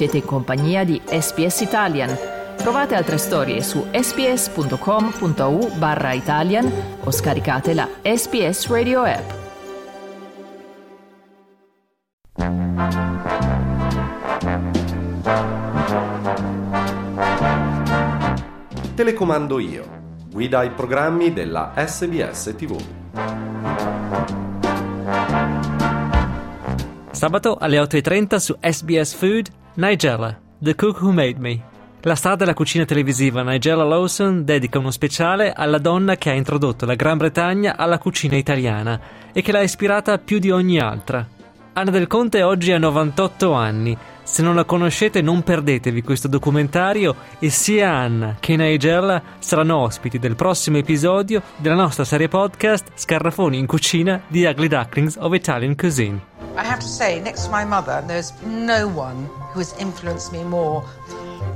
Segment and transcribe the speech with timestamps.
[0.00, 2.08] Siete in compagnia di SPS Italian.
[2.56, 6.72] Trovate altre storie su sps.com.au barra Italian
[7.04, 9.30] o scaricate la SPS Radio app.
[18.94, 19.84] Telecomando io.
[20.30, 22.80] Guida ai programmi della SBS TV.
[27.10, 31.58] Sabato alle 8.30 su SBS Food, Nigella, The Cook Who Made Me.
[32.02, 36.84] La star della cucina televisiva Nigella Lawson dedica uno speciale alla donna che ha introdotto
[36.84, 39.00] la Gran Bretagna alla cucina italiana
[39.32, 41.26] e che l'ha ispirata più di ogni altra.
[41.72, 43.96] Anna del Conte oggi ha 98 anni.
[44.22, 50.18] Se non la conoscete non perdetevi questo documentario e sia Anna che Nigella saranno ospiti
[50.18, 55.74] del prossimo episodio della nostra serie podcast Scarrafoni in cucina di Ugly Ducklings of Italian
[55.74, 56.20] Cuisine.
[56.54, 60.44] I have to say, next to my mother, there's no one who has influenced me
[60.44, 60.84] more.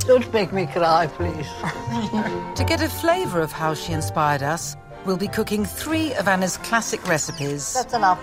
[0.00, 1.48] Don't make me cry, please.
[2.56, 6.56] To get a flavour of how she inspired us, we'll be cooking three of Anna's
[6.58, 8.20] classic recipes That's enough.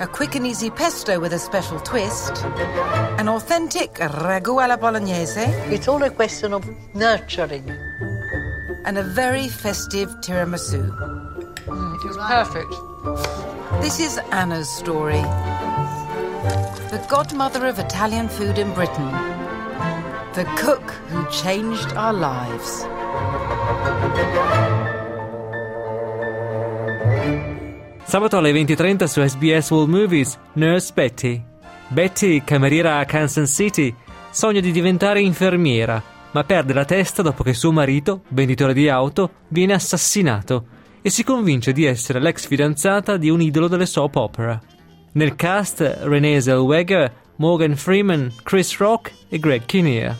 [0.00, 2.32] a quick and easy pesto with a special twist,
[3.18, 5.40] an authentic ragu alla bolognese,
[5.74, 7.68] It's all a question of nurturing.
[8.86, 10.82] and a very festive tiramisu.
[11.66, 12.72] Mm, it was perfect.
[13.82, 15.22] This is Anna's story.
[16.90, 19.10] The godmother of Italian food in Britain.
[20.32, 22.86] The cook who changed our lives.
[28.04, 31.44] Sabato alle 20.30 su SBS World Movies, Nurse Betty.
[31.88, 33.94] Betty, cameriera a Kansas City,
[34.30, 39.32] sogna di diventare infermiera, ma perde la testa dopo che suo marito, venditore di auto,
[39.48, 40.64] viene assassinato
[41.02, 44.58] e si convince di essere l'ex fidanzata di un idolo delle soap opera.
[45.14, 50.16] Nel cast Renee Zellweger, Morgan Freeman, Chris Rock e Greg Kinnear.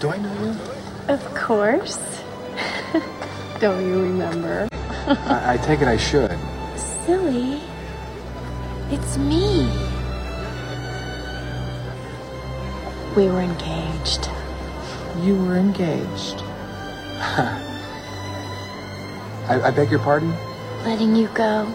[0.00, 0.54] Do I know you?
[1.08, 1.98] Of course.
[3.60, 4.68] Don't you remember?
[5.06, 6.38] I, I take it I should.
[7.04, 7.60] Silly.
[8.90, 9.68] It's me.
[13.16, 14.30] We were engaged.
[15.22, 16.40] You were engaged.
[19.50, 20.32] I, I beg your pardon?
[20.84, 21.66] Letting you go.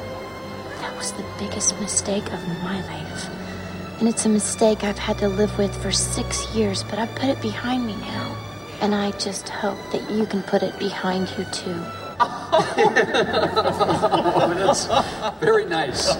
[0.95, 3.29] That was the biggest mistake of my life.
[3.99, 7.25] And it's a mistake I've had to live with for six years, but I put
[7.25, 8.33] it behind me now.
[8.79, 11.75] And I just hope that you can put it behind you too.
[15.41, 16.15] Very nice.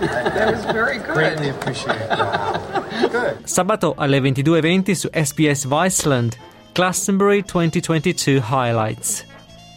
[0.00, 1.14] that was very good.
[1.14, 3.10] Greatly appreciate that.
[3.12, 3.46] Good.
[3.46, 6.36] Sabato alle 22.20 su SBS Viceland,
[6.74, 9.29] Glastonbury 2022 Highlights.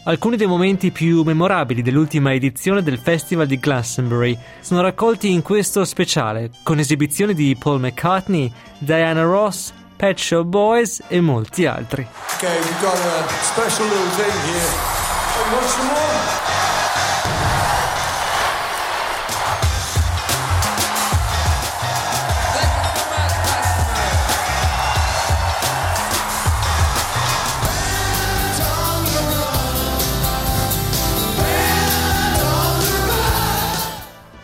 [0.06, 5.82] Alcuni dei momenti più memorabili dell'ultima edizione del Festival di Glastonbury sono raccolti in questo
[5.86, 12.06] speciale, con esibizioni di Paul McCartney, Diana Ross, Pet Shop Boys e molti altri.
[12.34, 12.60] Okay,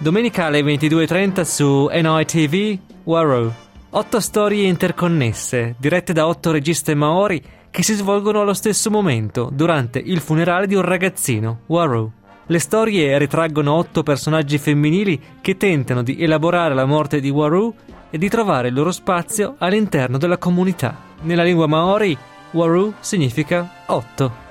[0.03, 3.53] Domenica alle 22.30 su NITV Warrow.
[3.91, 9.99] Otto storie interconnesse, dirette da otto registe maori che si svolgono allo stesso momento, durante
[9.99, 12.11] il funerale di un ragazzino, Warrow.
[12.47, 17.75] Le storie ritraggono otto personaggi femminili che tentano di elaborare la morte di Waru
[18.09, 20.97] e di trovare il loro spazio all'interno della comunità.
[21.21, 22.17] Nella lingua maori,
[22.53, 24.50] Waru significa otto.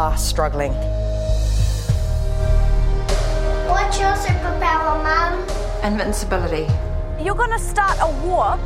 [0.00, 0.72] Are struggling.
[3.72, 5.34] What's your superpower, Mum?
[5.92, 6.66] Invincibility.
[7.24, 8.58] You're gonna start a war?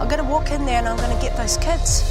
[0.00, 2.02] I'm going to walk in there and I'm going to get those kids.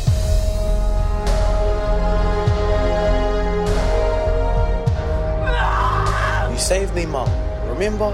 [6.52, 7.28] You saved me, Mum.
[7.68, 8.14] Remember?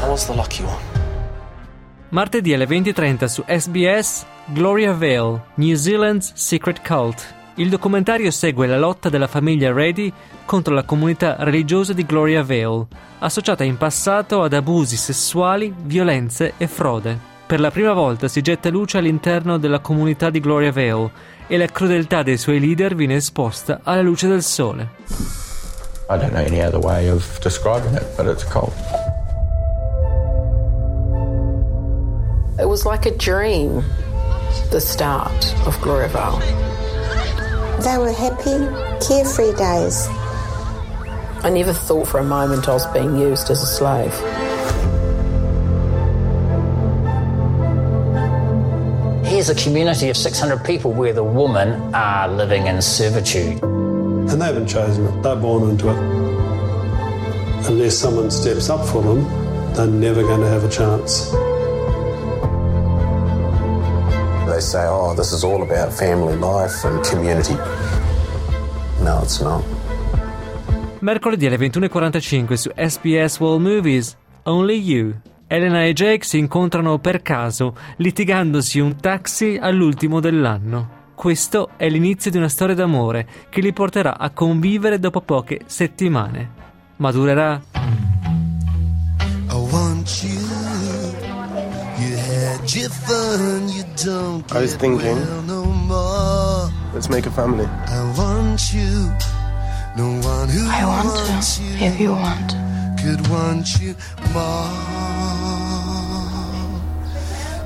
[0.00, 0.78] I was the lucky one.
[2.10, 7.37] Martedì alle 20.30 su SBS Gloria Vale, New Zealand's Secret Cult.
[7.58, 10.12] Il documentario segue la lotta della famiglia Reddy
[10.44, 12.86] contro la comunità religiosa di Gloria Vale,
[13.18, 17.18] associata in passato ad abusi sessuali, violenze e frode.
[17.44, 21.10] Per la prima volta si getta luce all'interno della comunità di Gloria Vale
[21.48, 24.90] e la crudeltà dei suoi leader viene esposta alla luce del sole.
[26.08, 28.72] I don't know any other way of describing it, but it's cold.
[32.56, 33.82] It was like a dream,
[34.70, 36.77] the start of Gloriavale.
[37.80, 38.58] They were happy,
[39.06, 40.08] carefree days.
[41.44, 44.12] I never thought for a moment I was being used as a slave.
[49.24, 53.62] Here's a community of 600 people where the women are living in servitude.
[53.62, 55.98] And they haven't chosen it, they're born into it.
[57.68, 59.22] Unless someone steps up for them,
[59.74, 61.32] they're never going to have a chance.
[64.58, 67.54] They say, oh, this is all about family life and community.
[69.04, 69.62] No, it's not.
[70.98, 75.14] Mercoledì alle 21.45 su SBS World Movies, Only You.
[75.46, 81.12] Elena e Jake si incontrano per caso, litigandosi un taxi all'ultimo dell'anno.
[81.14, 86.50] Questo è l'inizio di una storia d'amore che li porterà a convivere dopo poche settimane.
[86.96, 87.62] Ma durerà?
[89.50, 90.57] I
[94.60, 95.16] was thinking,
[96.92, 97.64] let's make a family.
[97.64, 99.10] I want you.
[99.96, 102.50] No one who I want to, if you want.
[103.00, 103.94] Could want you
[104.34, 104.68] more.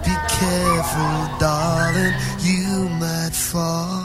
[0.04, 4.01] Be careful, darling, you might fall.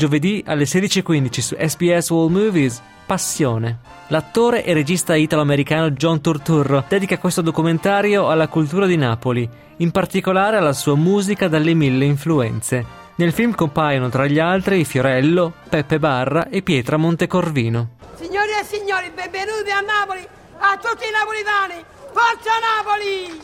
[0.00, 3.80] Giovedì alle 16.15 su SBS World Movies, Passione.
[4.08, 10.56] L'attore e regista italo-americano John Turturro dedica questo documentario alla cultura di Napoli, in particolare
[10.56, 12.82] alla sua musica dalle mille influenze.
[13.16, 17.90] Nel film compaiono tra gli altri Fiorello, Peppe Barra e Pietra Montecorvino.
[18.14, 20.26] Signori e signori, benvenuti a Napoli,
[20.60, 21.84] a tutti i napolitani!
[22.14, 23.38] Forza Napoli!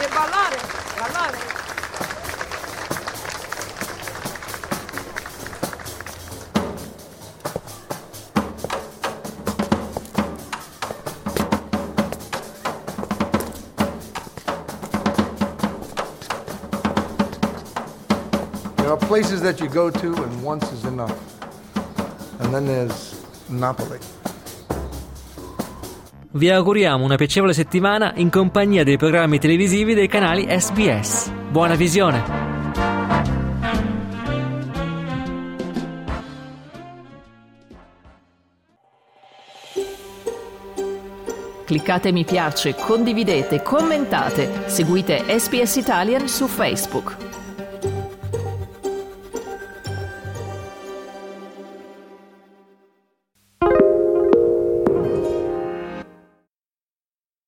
[0.00, 0.56] E ballare,
[0.98, 1.59] ballare!
[18.90, 21.16] There are places that you go to and once is enough.
[22.40, 23.14] And then there's
[23.46, 23.98] Napoli.
[26.32, 31.30] Vi auguriamo una piacevole settimana in compagnia dei programmi televisivi dei canali SBS.
[31.52, 32.48] Buona visione!
[41.64, 47.29] Cliccate mi piace, condividete, commentate, seguite SPS Italian su Facebook.